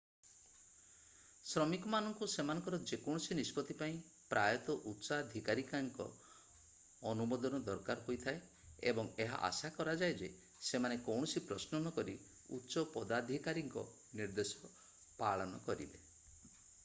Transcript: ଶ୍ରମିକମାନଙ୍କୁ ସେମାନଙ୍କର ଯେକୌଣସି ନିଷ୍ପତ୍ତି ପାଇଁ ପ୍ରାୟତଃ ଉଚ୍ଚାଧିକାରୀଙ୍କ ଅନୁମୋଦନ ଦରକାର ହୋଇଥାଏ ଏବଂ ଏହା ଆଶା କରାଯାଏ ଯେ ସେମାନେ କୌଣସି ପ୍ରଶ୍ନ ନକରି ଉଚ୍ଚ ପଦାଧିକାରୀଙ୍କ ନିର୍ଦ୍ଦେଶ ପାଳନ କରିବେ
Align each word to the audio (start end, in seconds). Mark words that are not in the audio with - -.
ଶ୍ରମିକମାନଙ୍କୁ 1.47 2.27
ସେମାନଙ୍କର 2.35 2.77
ଯେକୌଣସି 2.91 3.35
ନିଷ୍ପତ୍ତି 3.39 3.75
ପାଇଁ 3.81 3.99
ପ୍ରାୟତଃ 4.31 4.87
ଉଚ୍ଚାଧିକାରୀଙ୍କ 4.91 6.07
ଅନୁମୋଦନ 7.11 7.59
ଦରକାର 7.67 8.05
ହୋଇଥାଏ 8.07 8.39
ଏବଂ 8.93 9.11
ଏହା 9.25 9.37
ଆଶା 9.49 9.71
କରାଯାଏ 9.77 10.15
ଯେ 10.23 10.29
ସେମାନେ 10.69 10.97
କୌଣସି 11.09 11.43
ପ୍ରଶ୍ନ 11.51 11.83
ନକରି 11.89 12.15
ଉଚ୍ଚ 12.59 12.85
ପଦାଧିକାରୀଙ୍କ 12.97 13.85
ନିର୍ଦ୍ଦେଶ 14.21 14.73
ପାଳନ 15.21 15.61
କରିବେ 15.69 16.03